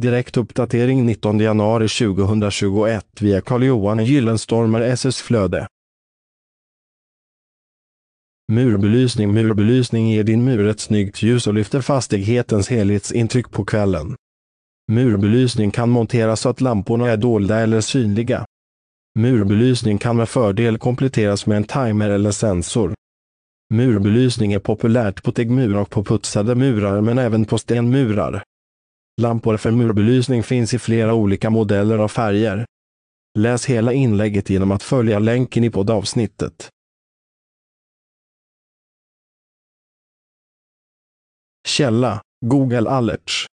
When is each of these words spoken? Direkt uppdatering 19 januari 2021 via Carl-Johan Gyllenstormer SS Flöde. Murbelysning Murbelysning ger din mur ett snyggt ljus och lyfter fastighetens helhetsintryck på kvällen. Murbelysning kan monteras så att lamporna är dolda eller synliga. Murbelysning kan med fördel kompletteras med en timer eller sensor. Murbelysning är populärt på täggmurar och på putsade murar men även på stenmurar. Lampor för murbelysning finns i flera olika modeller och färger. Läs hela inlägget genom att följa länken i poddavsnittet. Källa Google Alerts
Direkt 0.00 0.36
uppdatering 0.36 1.06
19 1.06 1.38
januari 1.40 1.88
2021 1.88 3.06
via 3.20 3.40
Carl-Johan 3.40 4.04
Gyllenstormer 4.04 4.80
SS 4.80 5.20
Flöde. 5.22 5.66
Murbelysning 8.52 9.34
Murbelysning 9.34 10.10
ger 10.10 10.24
din 10.24 10.44
mur 10.44 10.66
ett 10.66 10.80
snyggt 10.80 11.22
ljus 11.22 11.46
och 11.46 11.54
lyfter 11.54 11.80
fastighetens 11.80 12.68
helhetsintryck 12.68 13.50
på 13.50 13.64
kvällen. 13.64 14.16
Murbelysning 14.92 15.70
kan 15.70 15.90
monteras 15.90 16.40
så 16.40 16.48
att 16.48 16.60
lamporna 16.60 17.10
är 17.10 17.16
dolda 17.16 17.58
eller 17.58 17.80
synliga. 17.80 18.46
Murbelysning 19.18 19.98
kan 19.98 20.16
med 20.16 20.28
fördel 20.28 20.78
kompletteras 20.78 21.46
med 21.46 21.56
en 21.56 21.64
timer 21.64 22.10
eller 22.10 22.30
sensor. 22.30 22.94
Murbelysning 23.74 24.52
är 24.52 24.58
populärt 24.58 25.22
på 25.22 25.32
täggmurar 25.32 25.80
och 25.80 25.90
på 25.90 26.04
putsade 26.04 26.54
murar 26.54 27.00
men 27.00 27.18
även 27.18 27.44
på 27.44 27.58
stenmurar. 27.58 28.42
Lampor 29.20 29.56
för 29.56 29.70
murbelysning 29.70 30.42
finns 30.42 30.74
i 30.74 30.78
flera 30.78 31.14
olika 31.14 31.50
modeller 31.50 32.00
och 32.00 32.10
färger. 32.10 32.66
Läs 33.38 33.66
hela 33.66 33.92
inlägget 33.92 34.50
genom 34.50 34.72
att 34.72 34.82
följa 34.82 35.18
länken 35.18 35.64
i 35.64 35.70
poddavsnittet. 35.70 36.68
Källa 41.68 42.22
Google 42.46 42.90
Alerts 42.90 43.46